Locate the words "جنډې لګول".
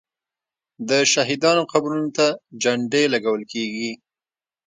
2.63-3.43